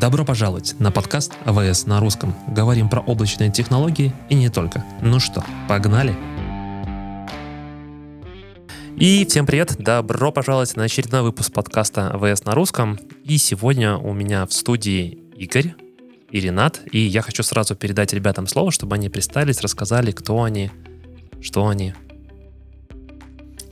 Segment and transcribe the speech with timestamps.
[0.00, 2.32] Добро пожаловать на подкаст АВС на русском.
[2.46, 4.84] Говорим про облачные технологии и не только.
[5.02, 6.14] Ну что, погнали?
[8.96, 9.74] И всем привет!
[9.76, 12.96] Добро пожаловать на очередной выпуск подкаста АВС на русском.
[13.24, 15.74] И сегодня у меня в студии Игорь
[16.30, 16.80] и Ренат.
[16.92, 20.70] И я хочу сразу передать ребятам слово, чтобы они представились, рассказали, кто они,
[21.40, 21.92] что они.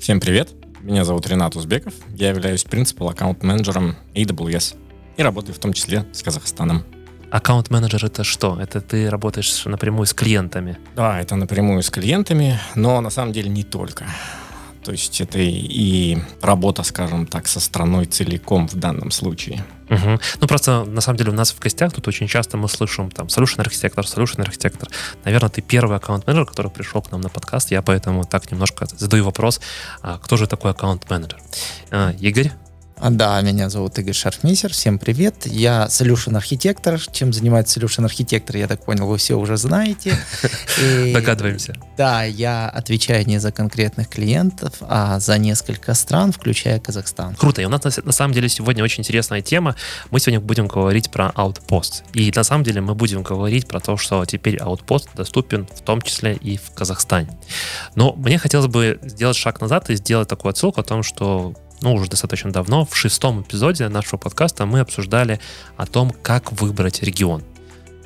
[0.01, 0.51] Всем привет!
[0.81, 1.95] Меня зовут Ренат Узбеков.
[2.09, 4.77] Я являюсь принципал аккаунт-менеджером AWS
[5.17, 6.85] и работаю в том числе с Казахстаном.
[7.31, 8.59] Аккаунт-менеджер это что?
[8.61, 10.79] Это ты работаешь напрямую с клиентами?
[10.95, 14.07] Да, это напрямую с клиентами, но на самом деле не только.
[14.85, 19.65] То есть это и работа, скажем так, со страной целиком в данном случае.
[19.91, 20.21] Угу.
[20.41, 23.27] Ну, просто, на самом деле, у нас в гостях тут очень часто мы слышим там
[23.27, 24.89] solution архитектор, solution архитектор.
[25.25, 27.73] Наверное, ты первый аккаунт-менеджер, который пришел к нам на подкаст.
[27.73, 29.61] Я поэтому так немножко задаю вопрос,
[30.03, 31.41] а кто же такой аккаунт-менеджер?
[31.91, 32.53] А, Игорь,
[33.11, 34.73] да, меня зовут Игорь Шарфмейсер.
[34.73, 35.45] Всем привет.
[35.45, 36.99] Я solution архитектор.
[37.13, 40.17] Чем занимается solution архитектор, я так понял, вы все уже знаете.
[40.83, 41.75] И, Догадываемся.
[41.99, 47.35] Да, я отвечаю не за конкретных клиентов, а за несколько стран, включая Казахстан.
[47.37, 47.61] Круто.
[47.61, 49.77] И у нас на, на самом деле сегодня очень интересная тема.
[50.11, 52.03] Мы сегодня будем говорить про Outpost.
[52.15, 56.01] И на самом деле мы будем говорить про то, что теперь Outpost доступен в том
[56.01, 57.29] числе и в Казахстане.
[57.95, 61.95] Но мне хотелось бы сделать шаг назад и сделать такую отсылку о том, что ну,
[61.95, 65.41] уже достаточно давно, в шестом эпизоде нашего подкаста мы обсуждали
[65.77, 67.43] о том, как выбрать регион.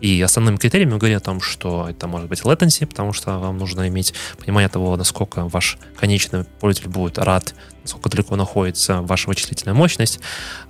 [0.01, 3.59] И основным критерием мы говорим о том, что это может быть latency, потому что вам
[3.59, 9.75] нужно иметь понимание того, насколько ваш конечный пользователь будет рад, насколько далеко находится ваша вычислительная
[9.75, 10.21] мощность.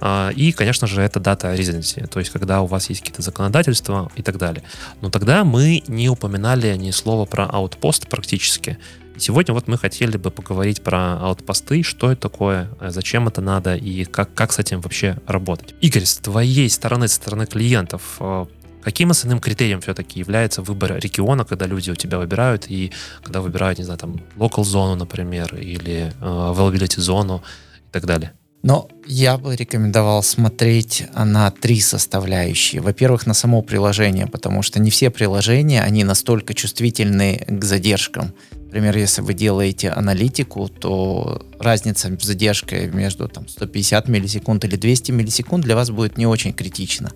[0.00, 4.10] А, и, конечно же, это дата residency, то есть когда у вас есть какие-то законодательства
[4.16, 4.64] и так далее.
[5.00, 8.78] Но тогда мы не упоминали ни слова про outpost практически.
[9.18, 13.76] Сегодня вот мы хотели бы поговорить про аутпосты, что это такое, э, зачем это надо
[13.76, 15.74] и как, как с этим вообще работать.
[15.80, 18.46] Игорь, с твоей стороны, со стороны клиентов, э,
[18.82, 22.92] Каким основным критерием все-таки является выбор региона, когда люди у тебя выбирают, и
[23.22, 27.42] когда выбирают, не знаю, там, local зону, например, или э, availability зону
[27.88, 28.32] и так далее?
[28.62, 32.82] Но я бы рекомендовал смотреть на три составляющие.
[32.82, 38.34] Во-первых, на само приложение, потому что не все приложения, они настолько чувствительны к задержкам.
[38.52, 45.10] Например, если вы делаете аналитику, то разница в задержке между там, 150 миллисекунд или 200
[45.10, 47.10] миллисекунд для вас будет не очень критична.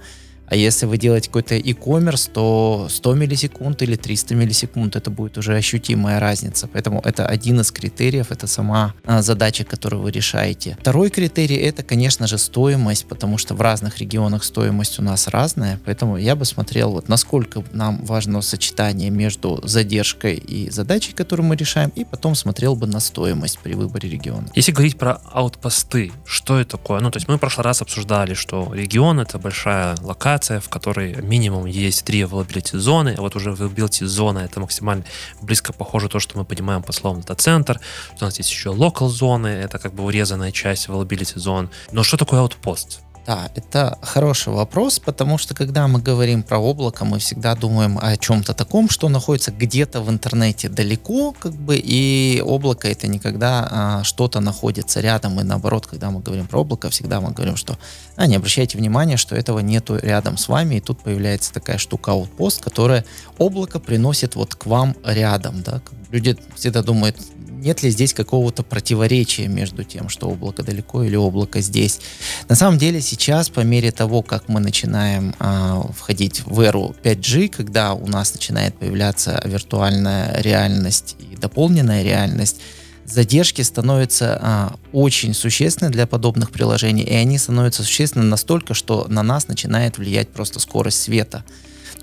[0.47, 5.57] А если вы делаете какой-то e-commerce, то 100 миллисекунд или 300 миллисекунд это будет уже
[5.57, 6.69] ощутимая разница.
[6.73, 10.77] Поэтому это один из критериев, это сама а, задача, которую вы решаете.
[10.81, 15.81] Второй критерий это, конечно же, стоимость, потому что в разных регионах стоимость у нас разная.
[15.85, 21.57] Поэтому я бы смотрел, вот насколько нам важно сочетание между задержкой и задачей, которую мы
[21.57, 24.49] решаем, и потом смотрел бы на стоимость при выборе региона.
[24.55, 27.01] Если говорить про аутпосты, что это такое?
[27.01, 30.69] Ну, то есть мы в прошлый раз обсуждали, что регион это большая локация, локация, в
[30.69, 33.15] которой минимум есть три availability зоны.
[33.19, 35.05] Вот уже availability зона это максимально
[35.43, 37.81] близко похоже то, что мы понимаем по словам дата-центр.
[38.21, 41.71] У нас есть еще local зоны, это как бы урезанная часть availability зон.
[41.93, 42.99] Но что такое outpost?
[43.27, 48.19] Да, это хороший вопрос, потому что когда мы говорим про облако, мы всегда думаем о
[48.19, 54.05] чем-то таком, что находится где-то в интернете далеко, как бы, и облако это никогда а,
[54.05, 57.79] что-то находится рядом, и наоборот, когда мы говорим про облако, всегда мы говорим, что
[58.17, 62.11] а, не обращайте внимания, что этого нету рядом с вами, и тут появляется такая штука
[62.11, 63.07] Outpost, которая
[63.39, 65.81] облако приносит вот к вам рядом, да,
[66.11, 67.17] люди всегда думают,
[67.65, 72.01] нет ли здесь какого-то противоречия между тем, что облако далеко или облако здесь.
[72.49, 77.49] На самом деле сейчас, по мере того, как мы начинаем э, входить в эру 5G,
[77.49, 82.61] когда у нас начинает появляться виртуальная реальность и дополненная реальность,
[83.07, 89.23] задержки становятся а, очень существенны для подобных приложений, и они становятся существенны настолько, что на
[89.23, 91.45] нас начинает влиять просто скорость света.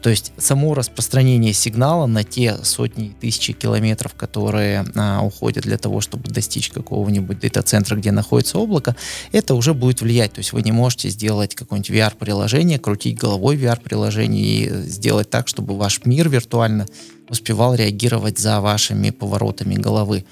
[0.02, 6.02] То есть само распространение сигнала на те сотни тысячи километров, которые а, уходят для того,
[6.02, 8.96] чтобы достичь какого-нибудь дата-центра, где находится облако,
[9.32, 10.34] это уже будет влиять.
[10.34, 15.78] То есть вы не можете сделать какое-нибудь VR-приложение, крутить головой VR-приложение и сделать так, чтобы
[15.78, 16.88] ваш мир виртуально
[17.30, 20.26] успевал реагировать за вашими поворотами головы.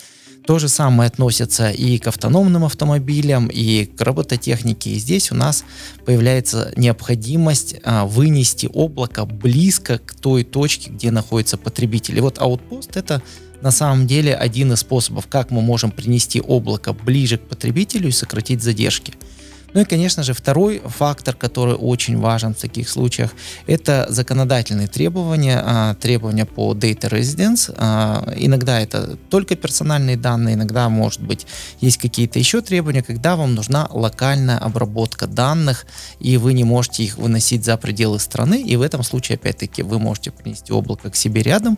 [0.50, 4.90] То же самое относится и к автономным автомобилям, и к робототехнике.
[4.90, 5.64] И здесь у нас
[6.06, 12.18] появляется необходимость а, вынести облако близко к той точке, где находится потребитель.
[12.18, 13.22] И вот Outpost это
[13.62, 18.12] на самом деле один из способов, как мы можем принести облако ближе к потребителю и
[18.12, 19.14] сократить задержки.
[19.74, 23.32] Ну и, конечно же, второй фактор, который очень важен в таких случаях,
[23.68, 27.74] это законодательные требования, а, требования по data residence.
[27.78, 31.46] А, иногда это только персональные данные, иногда, может быть,
[31.82, 35.86] есть какие-то еще требования, когда вам нужна локальная обработка данных,
[36.20, 40.00] и вы не можете их выносить за пределы страны, и в этом случае, опять-таки, вы
[40.00, 41.78] можете принести облако к себе рядом,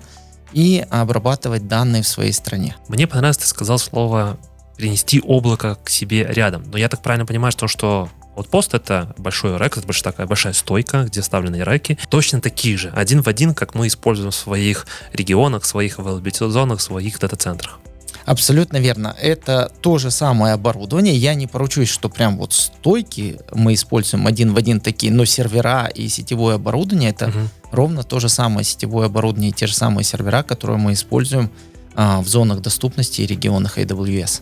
[0.53, 2.75] и обрабатывать данные в своей стране.
[2.87, 4.37] Мне понравилось, ты сказал слово
[4.81, 6.63] перенести облако к себе рядом.
[6.71, 10.25] Но я так правильно понимаю, что, что вот пост это большой рэк, это большая, такая
[10.25, 14.35] большая стойка, где вставлены рэки, точно такие же, один в один, как мы используем в
[14.35, 17.79] своих регионах, своих availability в своих дата-центрах.
[18.25, 19.15] Абсолютно верно.
[19.21, 21.15] Это то же самое оборудование.
[21.15, 25.85] Я не поручусь, что прям вот стойки мы используем один в один такие, но сервера
[25.87, 27.39] и сетевое оборудование это угу.
[27.71, 31.51] ровно то же самое сетевое оборудование и те же самые сервера, которые мы используем
[31.93, 34.41] а, в зонах доступности и регионах AWS.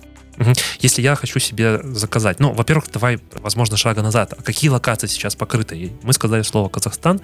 [0.80, 4.34] Если я хочу себе заказать, ну, во-первых, давай, возможно, шага назад.
[4.38, 5.92] А какие локации сейчас покрыты?
[6.04, 7.22] Мы сказали слово Казахстан.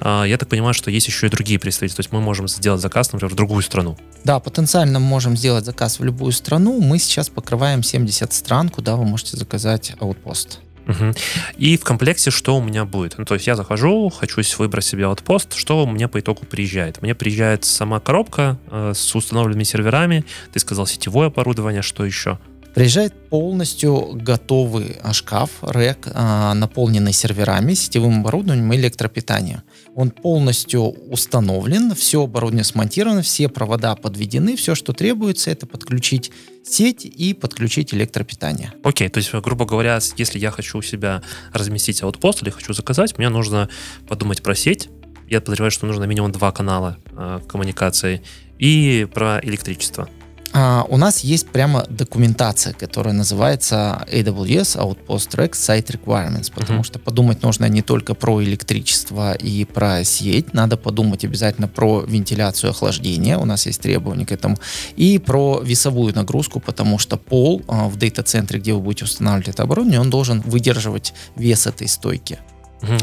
[0.00, 1.96] А, я так понимаю, что есть еще и другие представители.
[1.96, 3.96] То есть мы можем сделать заказ, например, в другую страну.
[4.24, 6.80] Да, потенциально можем сделать заказ в любую страну.
[6.80, 10.60] Мы сейчас покрываем 70 стран, куда вы можете заказать аутпост.
[10.88, 11.14] Угу.
[11.58, 13.18] И в комплекте что у меня будет?
[13.18, 17.02] Ну, то есть я захожу, хочу выбрать себе аутпост, что у меня по итогу приезжает?
[17.02, 22.38] Мне приезжает сама коробка э, с установленными серверами, ты сказал сетевое оборудование, что еще?
[22.76, 29.62] Приезжает полностью готовый шкаф, рэк, а, наполненный серверами, сетевым оборудованием и электропитанием.
[29.94, 36.30] Он полностью установлен, все оборудование смонтировано, все провода подведены, все, что требуется, это подключить
[36.64, 38.74] сеть и подключить электропитание.
[38.84, 41.22] Окей, okay, то есть, грубо говоря, если я хочу у себя
[41.54, 43.70] разместить аутпост или хочу заказать, мне нужно
[44.06, 44.90] подумать про сеть,
[45.30, 48.22] я подозреваю, что нужно минимум два канала э, коммуникации
[48.58, 50.10] и про электричество.
[50.52, 56.84] А, у нас есть прямо документация, которая называется AWS Outpost Track Site Requirements, потому uh-huh.
[56.84, 62.70] что подумать нужно не только про электричество и про сеть, надо подумать обязательно про вентиляцию
[62.70, 64.56] охлаждение, у нас есть требования к этому,
[64.96, 69.62] и про весовую нагрузку, потому что пол а, в дата-центре, где вы будете устанавливать это
[69.64, 72.38] оборудование, он должен выдерживать вес этой стойки.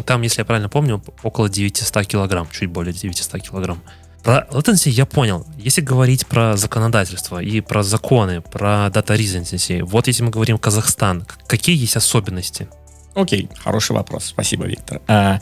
[0.06, 3.82] Там, если я правильно помню, около 900 килограмм, чуть более 900 килограмм.
[4.24, 5.46] Про latency я понял.
[5.64, 11.26] Если говорить про законодательство и про законы, про data residency, вот если мы говорим Казахстан,
[11.48, 12.68] какие есть особенности?
[13.16, 14.26] Окей, хороший вопрос.
[14.26, 15.02] Спасибо, Виктор.
[15.08, 15.40] А,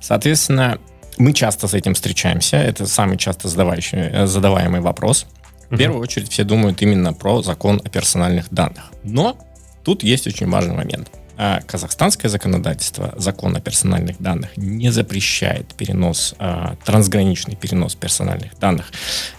[0.00, 0.78] соответственно,
[1.18, 2.56] мы часто с этим встречаемся.
[2.56, 5.26] Это самый часто задаваемый, задаваемый вопрос.
[5.68, 8.84] В первую очередь все думают именно про закон о персональных данных.
[9.04, 9.36] Но
[9.84, 11.10] тут есть очень важный момент.
[11.40, 18.90] А казахстанское законодательство, закон о персональных данных, не запрещает перенос, а, трансграничный перенос персональных данных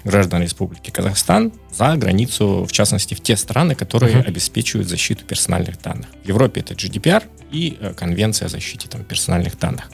[0.06, 4.28] граждан Республики Казахстан за границу, в частности, в те страны, которые uh-huh.
[4.28, 6.08] обеспечивают защиту персональных данных.
[6.24, 9.90] В Европе это GDPR, и э, Конвенция о защите там, персональных данных.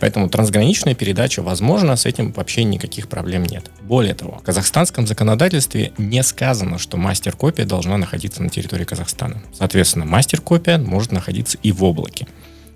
[0.00, 3.70] Поэтому трансграничная передача возможна, с этим вообще никаких проблем нет.
[3.82, 9.42] Более того, в казахстанском законодательстве не сказано, что мастер-копия должна находиться на территории Казахстана.
[9.52, 12.26] Соответственно, мастер-копия может находиться и в облаке.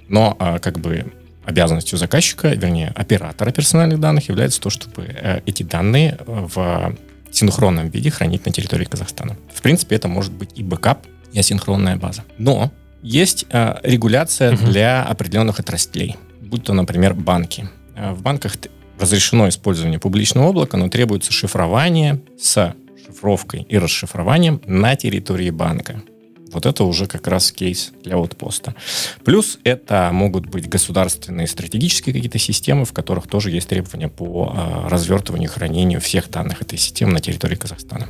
[0.08, 1.12] Но а, как бы
[1.44, 6.96] обязанностью заказчика, вернее, оператора персональных данных является то, чтобы э, эти данные в
[7.30, 9.36] синхронном виде хранить на территории Казахстана.
[9.52, 12.24] В принципе, это может быть и бэкап, и асинхронная база.
[12.38, 12.70] Но
[13.02, 14.66] есть э, регуляция угу.
[14.66, 17.68] для определенных отраслей, будь то, например, банки.
[17.96, 18.56] Э, в банках
[18.98, 26.02] разрешено использование публичного облака, но требуется шифрование с шифровкой и расшифрованием на территории банка.
[26.52, 28.74] Вот это уже как раз кейс для отпоста.
[29.24, 34.88] Плюс это могут быть государственные стратегические какие-то системы, в которых тоже есть требования по э,
[34.88, 38.08] развертыванию и хранению всех данных этой системы на территории Казахстана.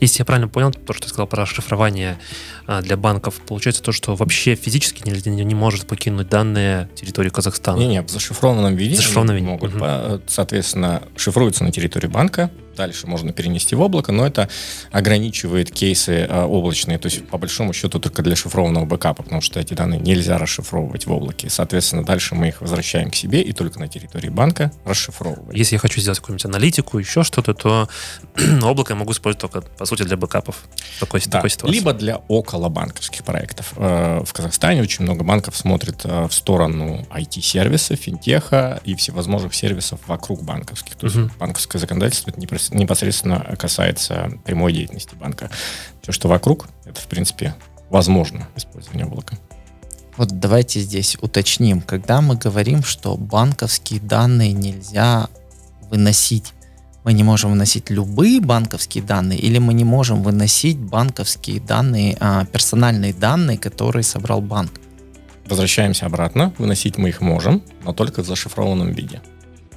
[0.00, 2.18] Если я правильно понял, то, что ты сказал про шифрование
[2.66, 7.30] а, для банков, получается то, что вообще физически не, не, не может покинуть данные территории
[7.30, 7.78] Казахстана.
[7.78, 9.46] Не-не, в зашифрованном виде, в зашифрованном виде.
[9.46, 10.22] могут, угу.
[10.26, 14.48] соответственно, шифруются на территории банка, дальше можно перенести в облако, но это
[14.90, 19.60] ограничивает кейсы э, облачные, то есть по большому счету только для шифрованного бэкапа, потому что
[19.60, 21.50] эти данные нельзя расшифровывать в облаке.
[21.50, 25.50] Соответственно, дальше мы их возвращаем к себе и только на территории банка расшифровываем.
[25.50, 27.88] Если я хочу сделать какую-нибудь аналитику, еще что-то, то
[28.62, 30.56] облако я могу использовать только, по сути, для бэкапов
[31.00, 31.74] такой, да, такой ситуации.
[31.74, 33.72] Либо для около банковских проектов.
[33.76, 39.98] Э, в Казахстане очень много банков смотрит э, в сторону IT-сервисов, финтеха и всевозможных сервисов
[40.06, 40.94] вокруг банковских.
[40.94, 45.50] То есть банковское законодательство это не непосредственно касается прямой деятельности банка.
[46.02, 47.54] Все, что вокруг, это, в принципе,
[47.90, 49.36] возможно использование облака.
[50.16, 51.80] Вот давайте здесь уточним.
[51.80, 55.28] Когда мы говорим, что банковские данные нельзя
[55.90, 56.54] выносить,
[57.04, 62.44] мы не можем выносить любые банковские данные или мы не можем выносить банковские данные, а,
[62.46, 64.72] персональные данные, которые собрал банк.
[65.46, 66.52] Возвращаемся обратно.
[66.58, 69.22] Выносить мы их можем, но только в зашифрованном виде.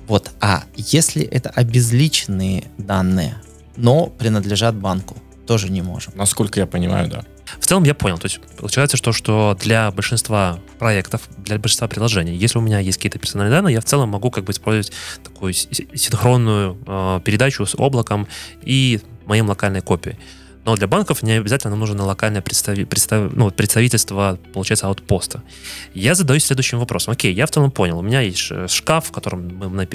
[0.07, 0.31] Вот.
[0.39, 3.35] А если это обезличенные данные,
[3.77, 5.17] но принадлежат банку,
[5.47, 6.13] тоже не можем.
[6.15, 7.23] Насколько я понимаю, да.
[7.59, 8.17] В целом я понял.
[8.17, 12.97] То есть получается, что, что для большинства проектов, для большинства приложений, если у меня есть
[12.97, 14.93] какие-то персональные данные, я в целом могу как бы использовать
[15.23, 18.27] такую синхронную э, передачу с облаком
[18.61, 20.17] и моим локальной копией.
[20.63, 25.41] Но для банков не обязательно нужно локальное представи, представ, ну, представительство, получается, аутпоста.
[25.93, 27.13] Я задаюсь следующим вопросом.
[27.13, 27.97] Окей, я в целом понял.
[27.97, 29.87] У меня есть шкаф, в котором мы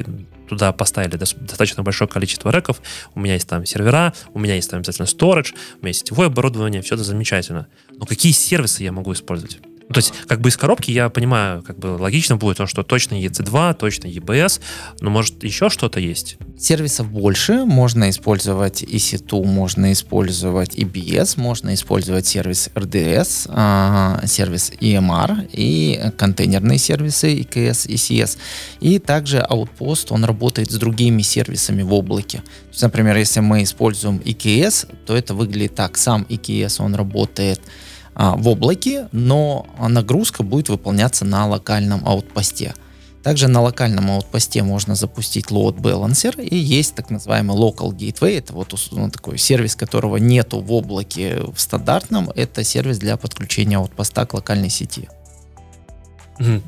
[0.48, 2.80] туда поставили достаточно большое количество реков.
[3.14, 6.26] У меня есть там сервера, у меня есть там обязательно storage, у меня есть сетевое
[6.26, 7.68] оборудование, все это замечательно.
[7.90, 9.58] Но какие сервисы я могу использовать?
[9.88, 12.82] Ну, то есть, как бы из коробки я понимаю, как бы логично будет, то, что
[12.82, 14.60] точно EC2, точно EBS,
[15.00, 16.38] но может еще что-то есть?
[16.58, 17.64] Сервисов больше.
[17.64, 26.78] Можно использовать EC2, можно использовать EBS, можно использовать сервис RDS, а, сервис EMR и контейнерные
[26.78, 28.38] сервисы EKS, ECS.
[28.80, 32.38] И также Outpost, он работает с другими сервисами в облаке.
[32.38, 35.96] То есть, например, если мы используем EKS, то это выглядит так.
[35.96, 37.60] Сам EKS, он работает
[38.16, 42.74] в облаке, но нагрузка будет выполняться на локальном аутпосте.
[43.26, 48.38] Также на локальном аутпосте можно запустить load balancer и есть так называемый local gateway.
[48.38, 52.30] Это вот ну, такой сервис, которого нету в облаке в стандартном.
[52.36, 55.08] Это сервис для подключения аутпоста к локальной сети.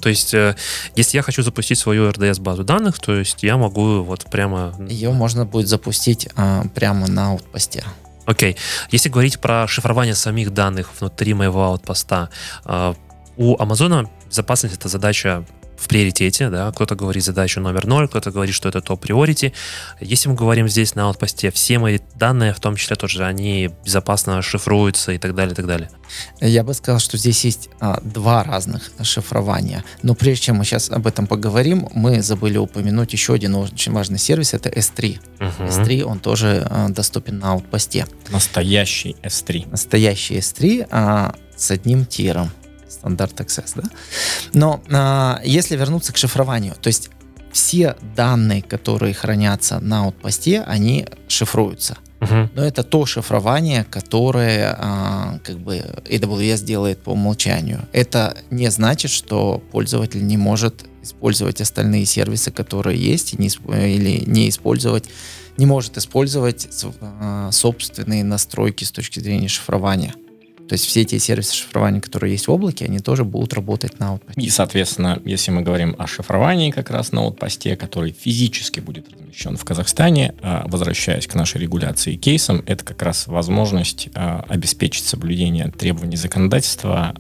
[0.01, 0.57] То есть, э,
[0.97, 4.75] если я хочу запустить свою RDS базу данных, то есть я могу вот прямо...
[4.89, 7.85] Ее можно будет запустить а, прямо на аутпосте.
[8.29, 8.59] Окей.
[8.91, 12.29] Если говорить про шифрование самих данных внутри моего аутпоста,
[12.67, 12.93] э,
[13.39, 15.47] у Амазона безопасность это задача
[15.79, 19.53] в приоритете, да, кто-то говорит задачу номер ноль, кто-то говорит, что это топ-приорити.
[20.01, 24.43] Если мы говорим здесь на аутпосте, все мои данные, в том числе тоже, они безопасно
[24.43, 25.91] шифруются и так далее, и так далее.
[26.41, 29.85] Я бы сказал, что здесь есть а, два разных шифрования.
[30.03, 34.19] Но прежде чем мы сейчас об этом поговорим, мы забыли упомянуть еще один очень важный
[34.19, 35.21] сервис, это S3.
[35.39, 35.69] Uh-huh.
[35.69, 38.07] S3, он тоже а, доступен на аутпосте.
[38.31, 39.71] Настоящий S3.
[39.71, 42.51] Настоящий S3 а, с одним тиром
[42.99, 43.85] стандарт Access, да?
[44.53, 47.11] Но а, если вернуться к шифрованию, то есть
[47.53, 51.97] все данные, которые хранятся на аутпосте, они шифруются.
[52.21, 52.49] Uh-huh.
[52.55, 57.87] Но это то шифрование, которое а, как бы AWS делает по умолчанию.
[57.93, 64.25] Это не значит, что пользователь не может использовать остальные сервисы, которые есть, и не, или
[64.27, 65.09] не использовать,
[65.57, 66.69] не может использовать
[67.01, 70.15] а, собственные настройки с точки зрения шифрования.
[70.69, 74.11] То есть все те сервисы шифрования, которые есть в облаке, они тоже будут работать на
[74.11, 74.41] аутпосте.
[74.41, 79.57] И, соответственно, если мы говорим о шифровании как раз на аутпосте, который физически будет размещен
[79.57, 85.05] в Казахстане, а, возвращаясь к нашей регуляции и кейсам, это как раз возможность а, обеспечить
[85.05, 87.15] соблюдение требований законодательства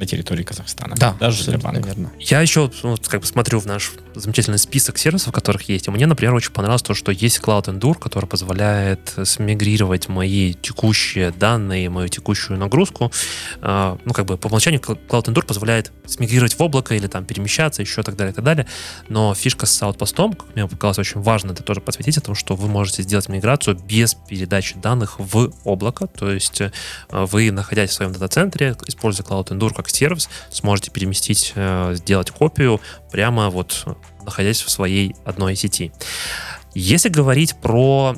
[0.00, 0.96] на территории Казахстана.
[0.96, 1.88] Да, даже для банка.
[1.88, 2.10] Верно.
[2.18, 5.86] Я еще вот, как бы смотрю в наш замечательный список сервисов, которых есть.
[5.86, 11.30] И мне, например, очень понравилось то, что есть Cloud Endure, который позволяет смигрировать мои текущие
[11.30, 13.12] данные, мою текущую нагрузку.
[13.60, 17.82] Э, ну, как бы по умолчанию Cloud Endure позволяет смигрировать в облако или там перемещаться,
[17.82, 18.66] еще так далее, и так далее.
[19.08, 22.56] Но фишка с Outpost, как мне показалось очень важно, это тоже подсветить о том, что
[22.56, 26.06] вы можете сделать миграцию без передачи данных в облако.
[26.06, 26.72] То есть э,
[27.10, 32.80] вы, находясь в своем дата-центре, используя Cloud Endure как сервис, сможете переместить, э, сделать копию
[33.10, 33.86] прямо вот
[34.24, 35.92] находясь в своей одной сети.
[36.74, 38.16] Если говорить про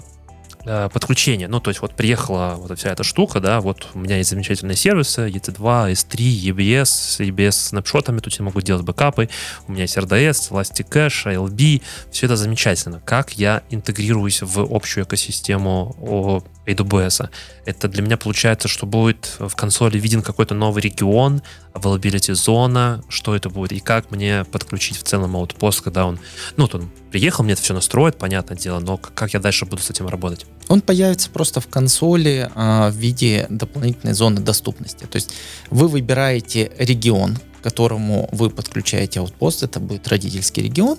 [0.64, 1.48] э, подключение.
[1.48, 4.76] Ну, то есть вот приехала вот вся эта штука, да, вот у меня есть замечательные
[4.76, 9.28] сервисы, EC2, S3, EBS, с EBS снапшотами, тут я могу делать бэкапы,
[9.66, 13.00] у меня есть RDS, Elastic Cache, ALB, все это замечательно.
[13.00, 17.28] Как я интегрируюсь в общую экосистему AWS?
[17.64, 21.42] Это для меня получается, что будет в консоли виден какой-то новый регион,
[21.74, 26.18] availability зона, что это будет, и как мне подключить в целом Outpost, когда он,
[26.56, 29.82] ну, вот он приехал, мне это все настроит, понятное дело, но как я дальше буду
[29.82, 30.46] с этим работать?
[30.68, 35.04] Он появится просто в консоли а, в виде дополнительной зоны доступности.
[35.04, 35.34] То есть
[35.70, 40.98] вы выбираете регион, к которому вы подключаете Outpost, это будет родительский регион,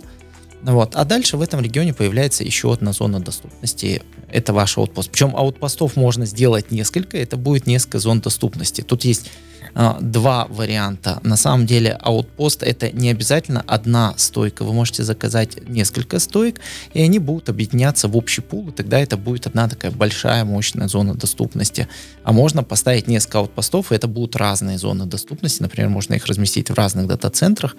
[0.71, 0.95] вот.
[0.95, 4.01] А дальше в этом регионе появляется еще одна зона доступности.
[4.29, 5.11] Это ваш аутпост.
[5.11, 7.17] Причем аутпостов можно сделать несколько.
[7.17, 8.81] Это будет несколько зон доступности.
[8.81, 9.29] Тут есть
[9.75, 11.19] а, два варианта.
[11.23, 14.63] На самом деле аутпост это не обязательно одна стойка.
[14.63, 16.61] Вы можете заказать несколько стоек,
[16.93, 20.87] и они будут объединяться в общий пул, и тогда это будет одна такая большая мощная
[20.87, 21.87] зона доступности.
[22.23, 25.61] А можно поставить несколько аутпостов, и это будут разные зоны доступности.
[25.61, 27.75] Например, можно их разместить в разных дата-центрах,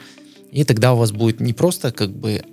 [0.50, 2.45] и тогда у вас будет не просто как бы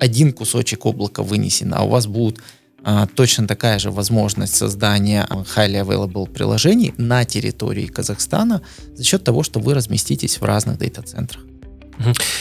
[0.00, 2.40] один кусочек облака вынесен, а у вас будут
[2.82, 8.62] а, точно такая же возможность создания highly available приложений на территории Казахстана
[8.94, 11.49] за счет того, что вы разместитесь в разных дата-центрах.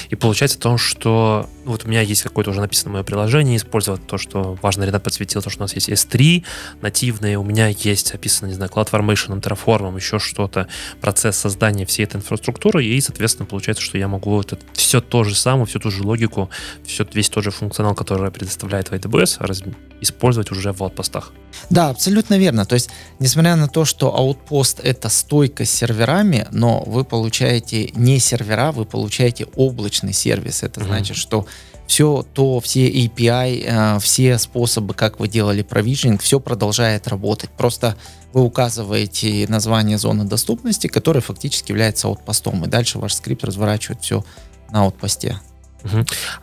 [0.10, 4.08] И получается то, что ну, вот у меня есть какое-то уже написанное мое приложение, использовать
[4.08, 6.44] то, что важно, Ренат подсветил, то, что у нас есть S3
[6.82, 10.68] нативные, у меня есть описано, не знаю, CloudFormation, Terraform, еще что-то,
[11.00, 15.36] процесс создания всей этой инфраструктуры, и, соответственно, получается, что я могу это, все то же
[15.36, 16.50] самое, всю ту же логику,
[16.86, 19.62] все, весь тот же функционал, который предоставляет AWS, раз,
[20.02, 21.34] использовать уже в аутпостах.
[21.70, 22.66] Да, абсолютно верно.
[22.66, 22.90] То есть,
[23.20, 28.86] несмотря на то, что аутпост это стойка с серверами, но вы получаете не сервера, вы
[28.86, 30.64] получаете облачный сервис.
[30.64, 30.86] Это mm-hmm.
[30.86, 31.46] значит, что
[31.88, 37.50] все то, все API, э, все способы, как вы делали провижнинг, все продолжает работать.
[37.50, 37.98] Просто
[38.32, 44.24] вы указываете название зоны доступности, которая фактически является аутпостом, и дальше ваш скрипт разворачивает все
[44.70, 45.40] на аутпосте.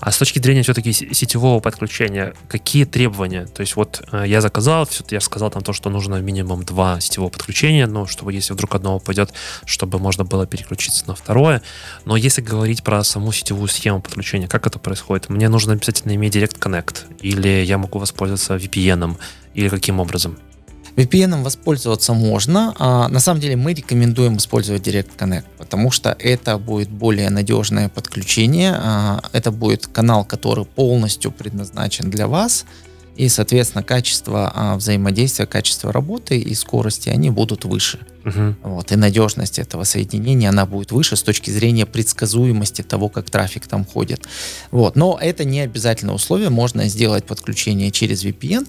[0.00, 3.46] А с точки зрения все-таки сетевого подключения, какие требования?
[3.46, 7.30] То есть вот э, я заказал, я сказал там то, что нужно минимум два сетевого
[7.30, 9.32] подключения, ну, чтобы если вдруг одного пойдет,
[9.64, 11.62] чтобы можно было переключиться на второе.
[12.04, 15.28] Но если говорить про саму сетевую схему подключения, как это происходит?
[15.28, 19.16] Мне нужно обязательно иметь Direct Connect, или я могу воспользоваться VPN,
[19.54, 20.38] или каким образом?
[20.96, 22.74] VPN воспользоваться можно.
[22.78, 27.88] А, на самом деле мы рекомендуем использовать Direct Connect, потому что это будет более надежное
[27.88, 28.74] подключение.
[28.74, 32.64] А, это будет канал, который полностью предназначен для вас.
[33.16, 37.98] И, соответственно, качество а, взаимодействия, качество работы и скорости, они будут выше.
[38.24, 38.54] Uh-huh.
[38.62, 43.66] Вот, и надежность этого соединения, она будет выше с точки зрения предсказуемости того, как трафик
[43.66, 44.26] там ходит.
[44.70, 44.96] Вот.
[44.96, 46.50] Но это не обязательное условие.
[46.50, 48.66] Можно сделать подключение через VPN.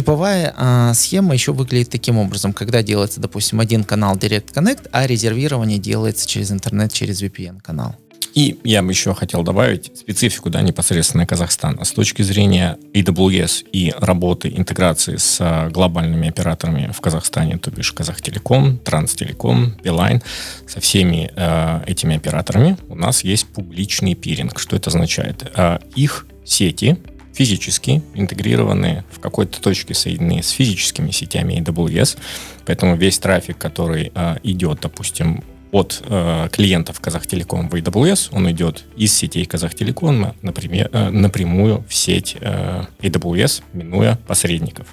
[0.00, 5.06] Типовая а, схема еще выглядит таким образом, когда делается, допустим, один канал Direct Connect, а
[5.06, 7.94] резервирование делается через интернет, через VPN канал.
[8.34, 11.84] И я бы еще хотел добавить специфику да, непосредственно Казахстана.
[11.84, 17.92] С точки зрения AWS и работы, интеграции с а, глобальными операторами в Казахстане, то бишь
[17.92, 20.22] Казахтелеком, Транстелеком, Билайн,
[20.66, 24.60] со всеми э, этими операторами у нас есть публичный пиринг.
[24.60, 25.52] Что это означает?
[25.54, 26.96] Э, их сети
[27.32, 32.18] физически интегрированы в какой-то точке соединены с физическими сетями AWS,
[32.66, 38.84] поэтому весь трафик, который э, идет, допустим, от э, клиентов Казахтелеком в AWS, он идет
[38.96, 44.88] из сетей Казахтелекома э, напрямую в сеть э, AWS, минуя посредников.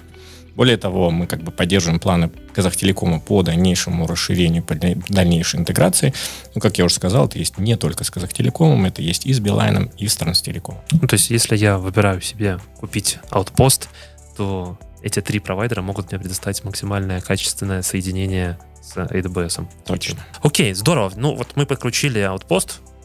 [0.58, 6.12] Более того, мы как бы поддерживаем планы Казахтелекома по дальнейшему расширению, по дальнейшей интеграции.
[6.56, 9.38] Ну, как я уже сказал, это есть не только с Казахтелекомом, это есть и с
[9.38, 10.80] Билайном, и с Транстелекомом.
[10.90, 13.88] Ну, то есть, если я выбираю себе купить аутпост,
[14.36, 19.64] то эти три провайдера могут мне предоставить максимальное качественное соединение с AWS.
[19.86, 20.18] Точно.
[20.42, 21.12] Окей, здорово.
[21.14, 22.18] Ну, вот мы подключили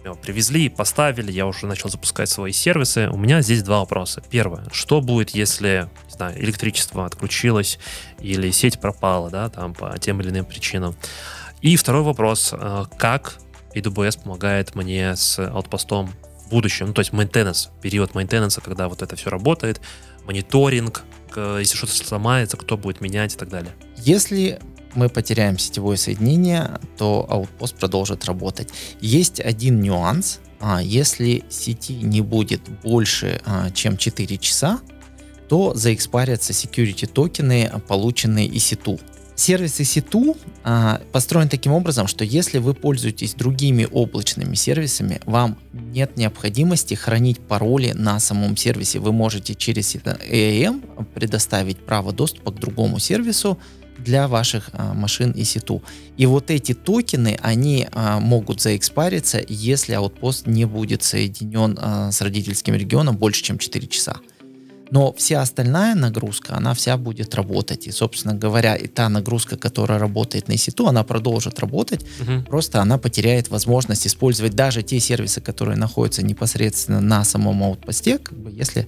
[0.03, 3.09] аутпост, привезли, поставили, я уже начал запускать свои сервисы.
[3.09, 4.21] У меня здесь два вопроса.
[4.29, 7.79] Первое, что будет, если не знаю, электричество отключилось
[8.19, 10.95] или сеть пропала, да, там по тем или иным причинам.
[11.61, 13.39] И второй вопрос, э, как
[13.73, 16.11] AWS помогает мне с аутпостом
[16.45, 19.79] в будущем, ну, то есть maintenance, период maintenance, когда вот это все работает,
[20.25, 21.03] мониторинг,
[21.35, 23.73] если что-то сломается, кто будет менять и так далее.
[23.97, 24.59] Если
[24.95, 28.69] мы потеряем сетевое соединение, то Outpost продолжит работать.
[29.01, 30.39] Есть один нюанс.
[30.59, 34.79] А, если сети не будет больше, а, чем 4 часа,
[35.49, 38.99] то заэкспарятся security токены, полученные EC2.
[39.35, 46.17] Сервис EC2 а, построен таким образом, что если вы пользуетесь другими облачными сервисами, вам нет
[46.17, 48.99] необходимости хранить пароли на самом сервисе.
[48.99, 53.57] Вы можете через EAM предоставить право доступа к другому сервису,
[53.97, 55.81] для ваших а, машин EC2.
[56.17, 62.21] И вот эти токены, они а, могут заэкспариться, если аутпост не будет соединен а, с
[62.21, 64.17] родительским регионом больше, чем 4 часа.
[64.91, 67.87] Но вся остальная нагрузка, она вся будет работать.
[67.87, 72.43] И, собственно говоря, и та нагрузка, которая работает на EC2, она продолжит работать, угу.
[72.43, 78.37] просто она потеряет возможность использовать даже те сервисы, которые находятся непосредственно на самом аутпосте, как
[78.37, 78.87] бы, если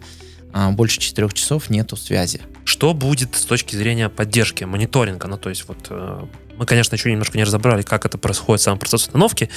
[0.71, 2.41] больше 4 часов нету связи.
[2.63, 5.27] Что будет с точки зрения поддержки, мониторинга?
[5.27, 6.25] Ну, то есть вот э,
[6.57, 9.49] мы, конечно, еще немножко не разобрали, как это происходит, сам процесс установки,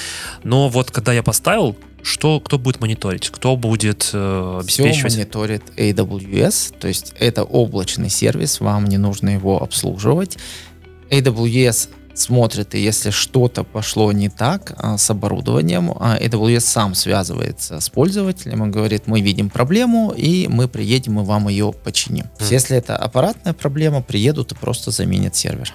[0.43, 5.13] но вот когда я поставил, что, кто будет мониторить, кто будет э, обеспечивать?
[5.13, 10.39] Все мониторит AWS, то есть это облачный сервис, вам не нужно его обслуживать.
[11.11, 11.89] AWS
[12.21, 17.89] смотрит, и если что-то пошло не так а, с оборудованием, а, AWS сам связывается с
[17.89, 22.27] пользователем и говорит, мы видим проблему, и мы приедем и вам ее починим.
[22.39, 22.47] Mm.
[22.51, 25.73] Если это аппаратная проблема, приедут и просто заменят сервер.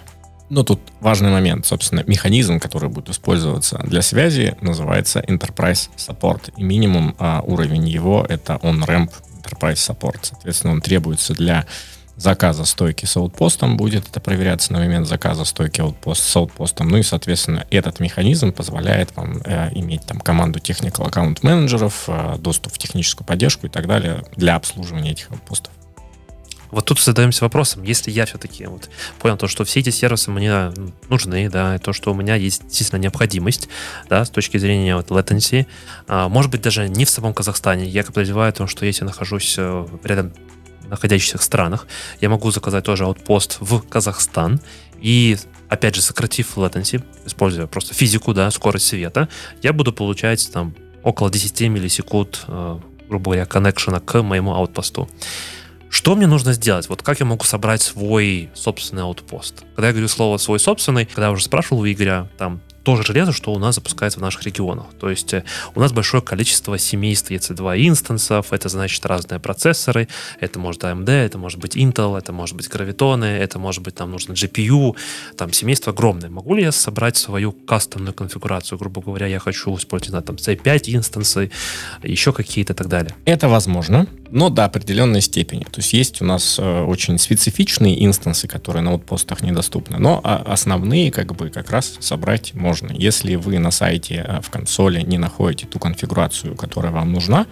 [0.49, 6.53] Но тут важный момент, собственно, механизм, который будет использоваться для связи, называется Enterprise Support.
[6.57, 10.19] И минимум а, уровень его это on-ramp Enterprise Support.
[10.21, 11.65] Соответственно, он требуется для
[12.15, 16.89] заказа стойки с аутпостом будет это проверяться на момент заказа стойки аутпост с аутпостом.
[16.89, 22.35] Ну и, соответственно, этот механизм позволяет вам э, иметь там команду technical аккаунт менеджеров, э,
[22.37, 25.73] доступ в техническую поддержку и так далее для обслуживания этих аутпостов.
[26.73, 30.71] Вот тут задаемся вопросом, если я все-таки вот понял то, что все эти сервисы мне
[31.07, 33.69] нужны, да, то, что у меня есть действительно необходимость,
[34.09, 35.67] да, с точки зрения вот latency,
[36.07, 39.07] а, может быть, даже не в самом Казахстане, я подозреваю о том, что если я
[39.07, 40.33] нахожусь э, рядом
[40.93, 41.87] находящихся странах,
[42.21, 44.61] я могу заказать тоже аутпост в Казахстан
[45.01, 45.37] и
[45.69, 49.27] опять же, сократив latency, используя просто физику, да, скорость света,
[49.61, 52.79] я буду получать там около 10 миллисекунд, э,
[53.09, 55.09] грубо говоря, коннекшена к моему аутпосту.
[55.89, 56.89] Что мне нужно сделать?
[56.89, 59.63] Вот как я могу собрать свой собственный аутпост?
[59.75, 63.03] Когда я говорю слово «свой собственный», когда я уже спрашивал у Игоря, там то же
[63.03, 64.85] железо, что у нас запускается в наших регионах.
[64.99, 65.43] То есть э,
[65.73, 70.07] у нас большое количество семейств EC2 инстансов, это значит разные процессоры,
[70.39, 74.11] это может AMD, это может быть Intel, это может быть Graviton, это может быть там
[74.11, 74.95] нужно GPU,
[75.37, 76.29] там семейство огромное.
[76.29, 81.51] Могу ли я собрать свою кастомную конфигурацию, грубо говоря, я хочу использовать там C5 инстансы,
[82.03, 83.15] еще какие-то и так далее?
[83.25, 85.63] Это возможно, но до определенной степени.
[85.63, 90.43] То есть есть у нас э, очень специфичные инстансы, которые на аутпостах недоступны, но а,
[90.47, 92.91] основные как бы как раз собрать можно можно.
[93.07, 97.45] Если вы на сайте э, в консоли не находите ту конфигурацию, которая вам нужна,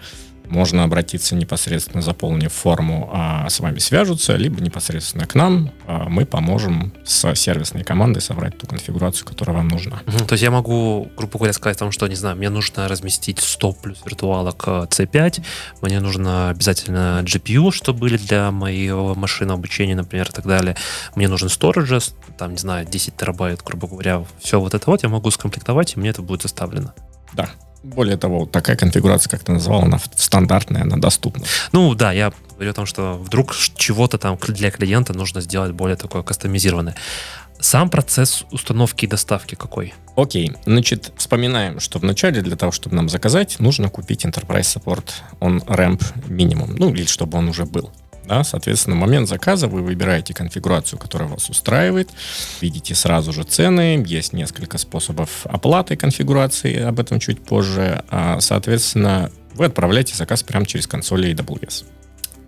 [0.51, 5.71] можно обратиться непосредственно, заполнив форму, а с вами свяжутся, либо непосредственно к нам.
[5.87, 10.01] А мы поможем с сервисной командой собрать ту конфигурацию, которая вам нужна.
[10.07, 12.87] Угу, то есть я могу, грубо говоря, сказать о том, что, не знаю, мне нужно
[12.87, 15.41] разместить 100 плюс виртуалок C5, э,
[15.81, 20.75] мне нужно обязательно GPU, что были для моего машины обучения, например, и так далее.
[21.15, 24.25] Мне нужен storage, там, не знаю, 10 терабайт, грубо говоря.
[24.39, 26.93] Все вот это вот я могу скомплектовать, и мне это будет доставлено.
[27.33, 27.49] Да,
[27.83, 31.45] более того, вот такая конфигурация, как ты назвал, она стандартная, она доступна.
[31.71, 35.97] Ну да, я говорю о том, что вдруг чего-то там для клиента нужно сделать более
[35.97, 36.95] такое кастомизированное.
[37.59, 39.93] Сам процесс установки и доставки какой?
[40.15, 45.63] Окей, значит, вспоминаем, что вначале для того, чтобы нам заказать, нужно купить Enterprise Support on
[45.65, 47.91] Ramp минимум, ну или чтобы он уже был.
[48.31, 52.11] Да, соответственно, момент заказа вы выбираете конфигурацию, которая вас устраивает,
[52.61, 58.05] видите сразу же цены, есть несколько способов оплаты конфигурации, об этом чуть позже.
[58.09, 61.83] А, соответственно, вы отправляете заказ прямо через консоль AWS.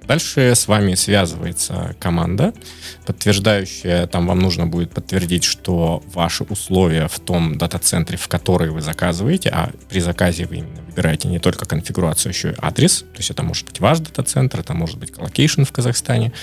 [0.07, 2.53] Дальше с вами связывается команда,
[3.05, 8.81] подтверждающая, там вам нужно будет подтвердить, что ваши условия в том дата-центре, в который вы
[8.81, 13.31] заказываете, а при заказе вы именно выбираете не только конфигурацию, еще и адрес, то есть
[13.31, 16.33] это может быть ваш дата-центр, это может быть colocation в Казахстане.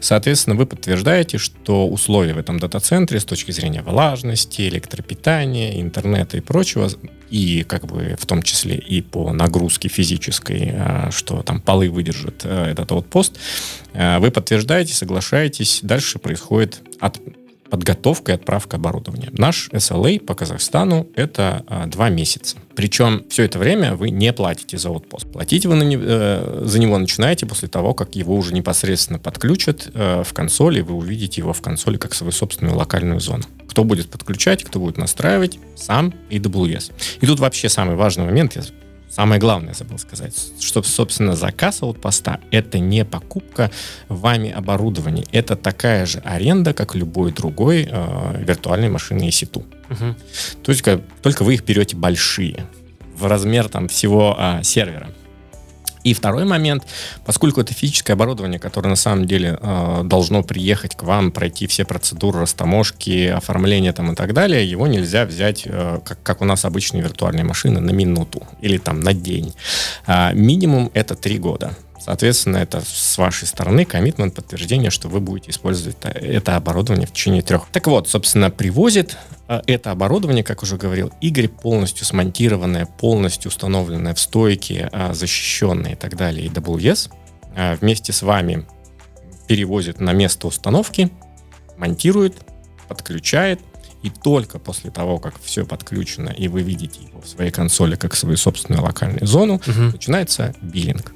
[0.00, 6.40] Соответственно, вы подтверждаете, что условия в этом дата-центре с точки зрения влажности, электропитания, интернета и
[6.40, 6.90] прочего,
[7.30, 12.42] и как бы в том числе и по нагрузке физической, а, что там полы выдержит
[12.44, 13.38] э, этот аутпост,
[13.92, 17.20] э, вы подтверждаете, соглашаетесь, дальше происходит от
[17.70, 19.28] подготовка и отправка оборудования.
[19.32, 22.56] Наш SLA по Казахстану это а, два месяца.
[22.74, 25.26] Причем все это время вы не платите за отпуск.
[25.28, 30.22] Платить вы на э, за него начинаете после того, как его уже непосредственно подключат э,
[30.24, 33.44] в консоли, вы увидите его в консоли как свою собственную локальную зону.
[33.68, 36.92] Кто будет подключать, кто будет настраивать, сам AWS.
[37.20, 38.62] И тут вообще самый важный момент, я
[39.08, 43.70] Самое главное забыл сказать, что, собственно, заказ поста— это не покупка
[44.08, 45.24] вами оборудования.
[45.32, 49.56] Это такая же аренда, как любой другой э, виртуальной машины EC2.
[49.90, 50.14] Угу.
[50.62, 52.66] То есть как, только вы их берете большие,
[53.14, 55.08] в размер там всего э, сервера.
[56.08, 56.84] И второй момент,
[57.26, 61.84] поскольку это физическое оборудование, которое на самом деле э, должно приехать к вам, пройти все
[61.84, 66.64] процедуры растаможки, оформления там и так далее, его нельзя взять, э, как, как у нас
[66.64, 69.52] обычные виртуальные машины, на минуту или там на день.
[70.06, 71.76] Э, минимум это три года.
[72.08, 77.42] Соответственно, это с вашей стороны коммитмент, подтверждение, что вы будете использовать это оборудование в течение
[77.42, 77.66] трех.
[77.70, 84.14] Так вот, собственно, привозит а, это оборудование, как уже говорил Игорь, полностью смонтированное, полностью установленное
[84.14, 87.10] в стойке, а, защищенное и так далее, и AWS,
[87.54, 88.66] а, вместе с вами
[89.46, 91.10] перевозит на место установки,
[91.76, 92.36] монтирует,
[92.88, 93.60] подключает,
[94.02, 98.14] и только после того, как все подключено, и вы видите его в своей консоли как
[98.14, 99.82] свою собственную локальную зону, угу.
[99.92, 101.12] начинается биллинг.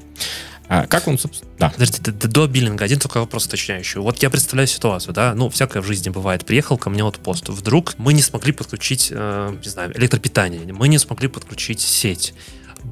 [0.68, 1.51] А как он, собственно...
[1.59, 1.70] Да.
[1.70, 4.01] Подождите, до биллинга один только вопрос уточняющий.
[4.01, 6.46] Вот я представляю ситуацию, да, ну, всякое в жизни бывает.
[6.46, 7.48] Приехал ко мне вот пост.
[7.48, 12.35] Вдруг мы не смогли подключить, э, не знаю, электропитание, мы не смогли подключить сеть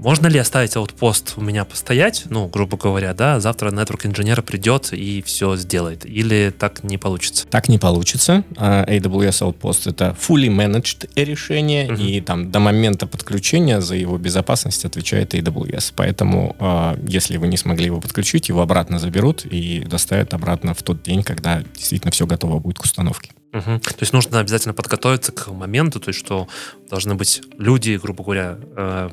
[0.03, 4.93] можно ли оставить аутпост у меня постоять, ну, грубо говоря, да, завтра network инженер придет
[4.93, 7.47] и все сделает, или так не получится?
[7.47, 8.43] Так не получится.
[8.57, 12.03] А, AWS Outpost это fully managed решение, uh-huh.
[12.03, 15.93] и там до момента подключения за его безопасность отвечает AWS.
[15.95, 20.83] Поэтому, а, если вы не смогли его подключить, его обратно заберут и доставят обратно в
[20.83, 23.33] тот день, когда действительно все готово будет к установке.
[23.53, 23.81] Угу.
[23.81, 26.47] То есть нужно обязательно подготовиться к моменту, то есть что
[26.89, 29.11] должны быть люди, грубо говоря, э,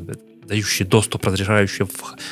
[0.47, 1.87] дающие доступ, разрешающие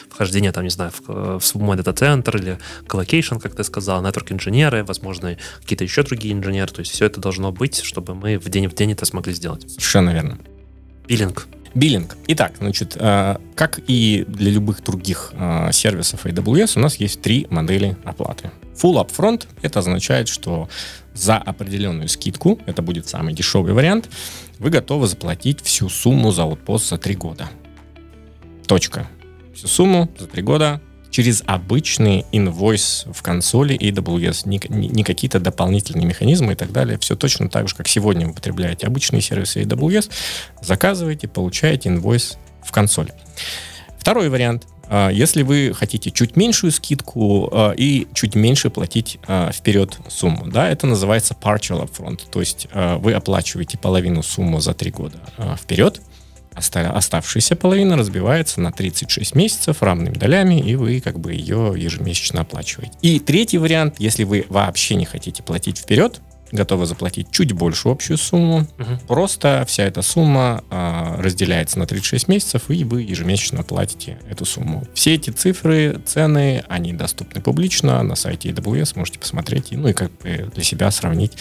[0.10, 5.38] вхождение, там, не знаю, в, в мой дата-центр или colocation, как ты сказал, network-инженеры, возможно,
[5.62, 6.72] какие-то еще другие инженеры.
[6.72, 9.70] То есть все это должно быть, чтобы мы в день в день это смогли сделать.
[9.70, 10.38] Совершенно верно.
[11.08, 11.48] Биллинг.
[11.76, 12.16] Биллинг.
[12.28, 17.48] Итак, значит, э, как и для любых других э, сервисов AWS, у нас есть три
[17.50, 18.52] модели оплаты.
[18.82, 20.70] Full upfront— это означает, что
[21.14, 24.10] за определенную скидку, это будет самый дешевый вариант,
[24.58, 27.50] вы готовы заплатить всю сумму за outpost за три года.
[28.68, 29.08] Точка.
[29.54, 35.40] Всю сумму за три года через обычный инвойс в консоли AWS, не, не, не какие-то
[35.40, 36.98] дополнительные механизмы и так далее.
[37.00, 40.12] Все точно так же, как сегодня вы потребляете обычные сервисы AWS,
[40.62, 43.12] заказываете, получаете инвойс в консоль.
[43.98, 44.68] Второй вариант.
[44.88, 50.48] А, если вы хотите чуть меньшую скидку а, и чуть меньше платить а, вперед сумму,
[50.48, 55.18] да, это называется partial upfront, то есть вы оплачиваете половину суммы за три года
[55.58, 56.02] вперед,
[56.56, 62.94] оставшаяся половина разбивается на 36 месяцев равными долями, и вы как бы ее ежемесячно оплачиваете.
[63.02, 68.18] И третий вариант, если вы вообще не хотите платить вперед, готовы заплатить чуть больше общую
[68.18, 69.00] сумму, угу.
[69.08, 74.86] просто вся эта сумма э, разделяется на 36 месяцев, и вы ежемесячно платите эту сумму.
[74.94, 80.12] Все эти цифры, цены, они доступны публично на сайте AWS, можете посмотреть, ну и как
[80.20, 81.34] бы для себя сравнить,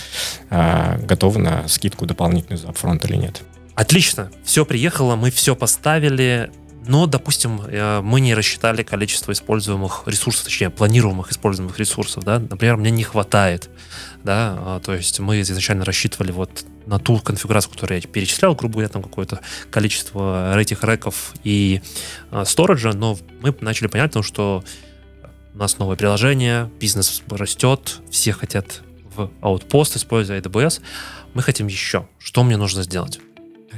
[0.50, 3.42] э, готовы на скидку дополнительную за фронт или нет.
[3.74, 6.52] Отлично, все приехало, мы все поставили,
[6.86, 12.76] но, допустим, э, мы не рассчитали количество используемых ресурсов, точнее, планируемых используемых ресурсов, да, например,
[12.76, 13.70] мне не хватает,
[14.22, 18.74] да, а, то есть мы изначально рассчитывали вот на ту конфигурацию, которую я перечислял, грубо
[18.74, 21.82] говоря, там какое-то количество этих реков и
[22.30, 24.62] а, сториджа, но мы начали потому что
[25.52, 28.82] у нас новое приложение, бизнес растет, все хотят
[29.16, 30.80] в Outpost, используя AWS,
[31.34, 32.06] мы хотим еще.
[32.18, 33.20] Что мне нужно сделать?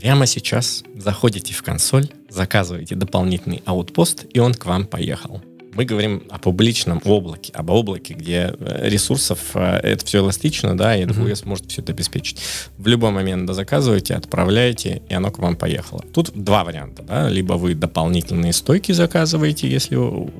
[0.00, 5.40] Прямо сейчас заходите в консоль, заказываете дополнительный аутпост, и он к вам поехал.
[5.72, 10.96] Мы говорим о публичном облаке, об облаке, где э, ресурсов э, это все эластично, да,
[10.96, 11.48] и AWS mm-hmm.
[11.48, 12.40] может все это обеспечить.
[12.78, 16.02] В любой момент заказываете, отправляете, и оно к вам поехало.
[16.14, 20.30] Тут два варианта, да, либо вы дополнительные стойки заказываете, если вы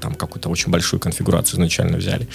[0.00, 2.28] там какую-то очень большую конфигурацию изначально взяли,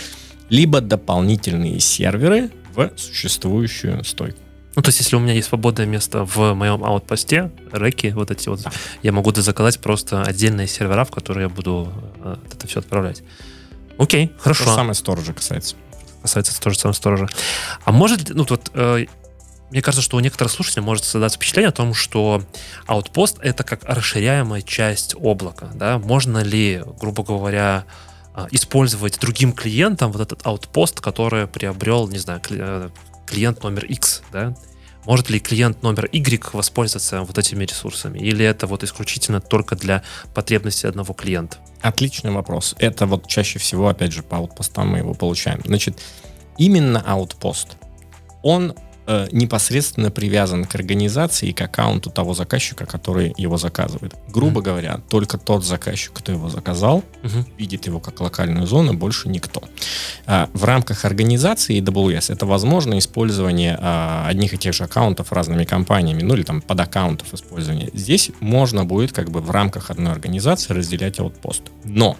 [0.50, 4.40] либо дополнительные серверы в существующую стойку.
[4.78, 8.48] Ну, то есть, если у меня есть свободное место в моем аутпосте, реки, вот эти
[8.48, 8.62] вот,
[9.02, 11.92] я могу заказать просто отдельные сервера, в которые я буду
[12.24, 13.24] э, это все отправлять.
[13.98, 14.66] Окей, хорошо.
[14.66, 15.76] То же самое сторожа касается.
[16.22, 17.28] Касается тоже самого сторожа.
[17.86, 19.06] А может, ну, вот, э,
[19.72, 22.44] мне кажется, что у некоторых слушателей может создаться впечатление о том, что
[22.88, 25.98] Outpost— это как расширяемая часть облака, да?
[25.98, 27.86] Можно ли, грубо говоря,
[28.36, 32.90] э, использовать другим клиентам вот этот Outpost, который приобрел, не знаю, э,
[33.28, 34.56] клиент номер X, да?
[35.06, 38.20] Может ли клиент номер Y воспользоваться вот этими ресурсами?
[38.20, 41.58] Или это вот исключительно только для потребностей одного клиента?
[41.82, 42.76] Отличный вопрос.
[42.80, 45.62] Это вот чаще всего, опять же, по аутпостам мы его получаем.
[45.64, 46.02] Значит,
[46.58, 47.78] именно аутпост,
[48.44, 48.74] он
[49.08, 54.14] э, непосредственно привязан к организации и к аккаунту того заказчика, который его заказывает.
[54.28, 54.64] Грубо mm-hmm.
[54.64, 57.46] говоря, только тот заказчик, кто его заказал, mm-hmm.
[57.58, 59.64] видит его как локальную зону, больше никто.
[60.26, 65.64] А, в рамках организации AWS это возможно использование а, одних и тех же аккаунтов разными
[65.64, 67.90] компаниями, ну или там под аккаунтов использования.
[67.94, 71.64] Здесь можно будет как бы в рамках одной организации разделять аутпост.
[71.84, 72.18] Но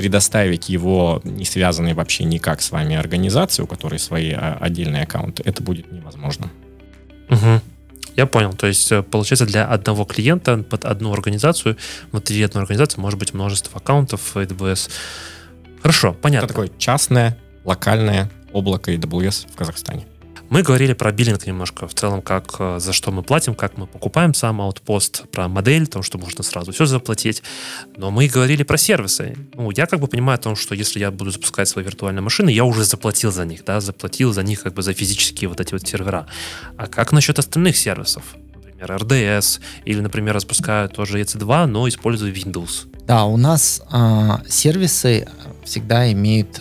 [0.00, 5.42] предоставить его не связанной вообще никак с вами организации, у которой свои а, отдельные аккаунты,
[5.44, 6.50] это будет невозможно.
[7.28, 7.60] Угу.
[8.16, 8.54] Я понял.
[8.54, 11.76] То есть, э, получается, для одного клиента под одну организацию,
[12.12, 14.90] внутри одной организации может быть множество аккаунтов AWS.
[15.82, 16.46] Хорошо, понятно.
[16.46, 20.06] Это такое частное, локальное облако AWS в Казахстане.
[20.50, 23.86] Мы говорили про биллинг немножко, в целом, как э, за что мы платим, как мы
[23.86, 27.44] покупаем сам аутпост, про модель, то, что можно сразу все заплатить.
[27.96, 29.36] Но мы говорили про сервисы.
[29.54, 32.50] Ну, я как бы понимаю о том, что если я буду запускать свои виртуальные машины,
[32.50, 35.72] я уже заплатил за них, да, заплатил за них как бы за физические вот эти
[35.72, 36.26] вот сервера.
[36.76, 38.24] А как насчет остальных сервисов?
[38.52, 42.88] Например, RDS, или, например, запускаю тоже EC2, но использую Windows.
[43.06, 45.28] Да, у нас э, сервисы
[45.64, 46.60] всегда имеют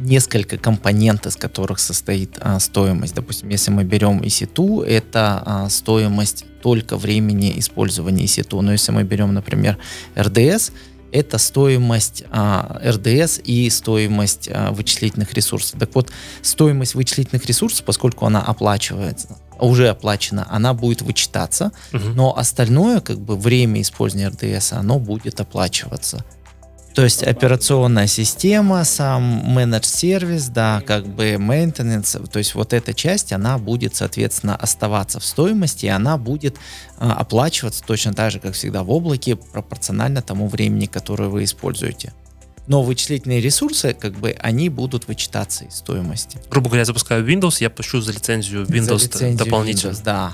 [0.00, 3.14] несколько компонент, из которых состоит а, стоимость.
[3.14, 8.60] Допустим, если мы берем EC2, это а, стоимость только времени использования EC2.
[8.60, 9.78] Но если мы берем, например,
[10.14, 10.72] RDS,
[11.12, 15.78] это стоимость а, РДС и стоимость а, вычислительных ресурсов.
[15.78, 16.10] Так вот,
[16.42, 22.04] стоимость вычислительных ресурсов, поскольку она оплачивается, уже оплачена, она будет вычитаться, угу.
[22.14, 26.24] но остальное, как бы время использования РДС, оно будет оплачиваться.
[26.94, 32.92] То есть операционная система, сам менедж сервис, да, как бы maintenance, то есть вот эта
[32.94, 36.56] часть, она будет, соответственно, оставаться в стоимости, и она будет
[36.98, 42.12] а, оплачиваться точно так же, как всегда в облаке, пропорционально тому времени, которое вы используете
[42.70, 46.40] но вычислительные ресурсы, как бы, они будут вычитаться из стоимости.
[46.48, 49.90] Грубо говоря, я запускаю Windows, я плачу за лицензию Windows за лицензию дополнительно.
[49.90, 50.32] Windows, да.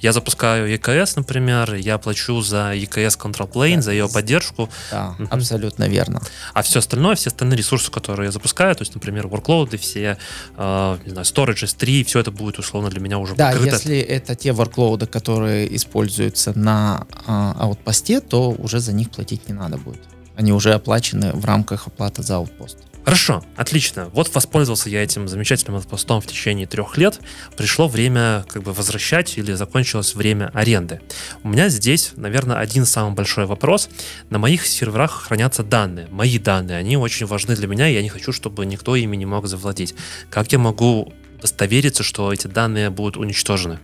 [0.00, 4.68] Я запускаю EKS, например, я плачу за EKS Control Plane, да, за ее поддержку.
[4.90, 5.28] Да, угу.
[5.30, 6.20] абсолютно верно.
[6.52, 10.18] А все остальное, все остальные ресурсы, которые я запускаю, то есть, например, workload, все,
[10.58, 13.76] э, не знаю, storage S3, все это будет условно для меня уже Да, покрыто.
[13.76, 19.54] если это те workload, которые используются на э, аутпосте, то уже за них платить не
[19.54, 22.78] надо будет они уже оплачены в рамках оплаты за аутпост.
[23.04, 24.08] Хорошо, отлично.
[24.14, 27.20] Вот воспользовался я этим замечательным аутпостом в течение трех лет.
[27.58, 31.02] Пришло время как бы возвращать или закончилось время аренды.
[31.42, 33.90] У меня здесь, наверное, один самый большой вопрос.
[34.30, 36.78] На моих серверах хранятся данные, мои данные.
[36.78, 39.94] Они очень важны для меня, и я не хочу, чтобы никто ими не мог завладеть.
[40.30, 43.78] Как я могу удостовериться, что эти данные будут уничтожены?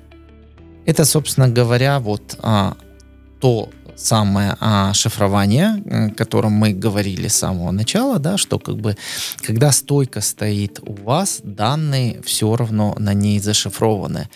[0.87, 2.79] Это, собственно говоря, вот а,
[3.41, 8.97] то самое а, шифрование, о котором мы говорили с самого начала, да, что как бы
[9.43, 14.29] когда стойка стоит у вас, данные все равно на ней зашифрованы.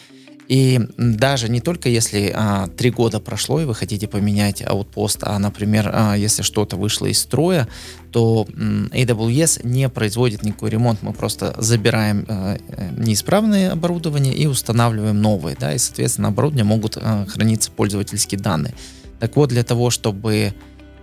[0.50, 5.38] И даже не только если а, три года прошло, и вы хотите поменять аутпост, а,
[5.38, 7.68] например, а, если что-то вышло из строя,
[8.10, 11.02] то AWS не производит никакой ремонт.
[11.02, 12.58] Мы просто забираем а,
[12.98, 15.56] неисправное оборудование и устанавливаем новые.
[15.56, 18.74] Да, и, соответственно, оборудование могут а, храниться пользовательские данные.
[19.20, 20.54] Так вот, для того, чтобы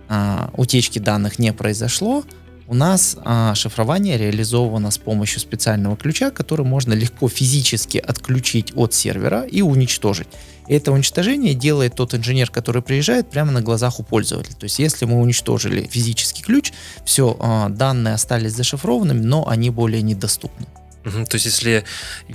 [0.08, 2.24] а, утечки данных не произошло,
[2.66, 8.92] у нас а, шифрование реализовано с помощью специального ключа, который можно легко физически отключить от
[8.92, 10.28] сервера и уничтожить.
[10.66, 14.54] И это уничтожение делает тот инженер, который приезжает прямо на глазах у пользователя.
[14.54, 16.72] То есть, если мы уничтожили физический ключ,
[17.06, 20.66] все, а, данные остались зашифрованными, но они более недоступны.
[21.08, 21.84] Угу, то есть, если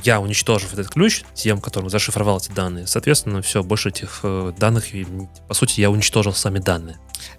[0.04, 4.86] я, уничтожив этот ключ, тем, которым зашифровал эти данные, соответственно, все, больше этих э, данных,
[5.48, 6.98] по сути, я уничтожил сами данные.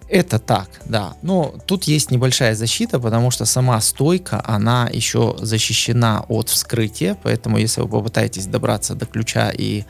[0.08, 1.14] Это так, да.
[1.22, 7.58] Но тут есть небольшая защита, потому что сама стойка, она еще защищена от вскрытия, поэтому
[7.58, 9.84] если вы попытаетесь добраться до ключа и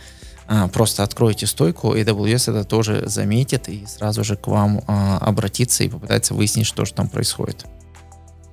[0.46, 5.84] а, просто откроете стойку, AWS это тоже заметит и сразу же к вам а, обратится
[5.84, 7.66] и попытается выяснить, что же там происходит.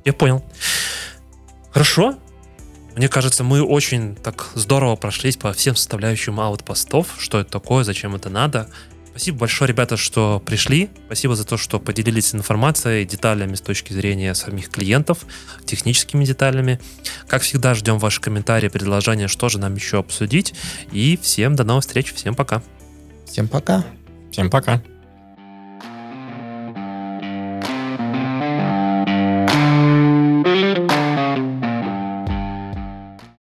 [0.06, 0.44] Я понял.
[1.72, 2.16] Хорошо,
[2.96, 8.16] мне кажется, мы очень так здорово прошлись по всем составляющим аутпостов, что это такое, зачем
[8.16, 8.70] это надо.
[9.12, 10.90] Спасибо большое, ребята, что пришли.
[11.06, 15.26] Спасибо за то, что поделились информацией, деталями с точки зрения самих клиентов,
[15.66, 16.80] техническими деталями.
[17.28, 20.54] Как всегда, ждем ваши комментарии, предложения, что же нам еще обсудить.
[20.94, 22.64] И всем до новых встреч, всем пока.
[23.26, 23.84] Всем пока.
[24.32, 24.82] Всем пока.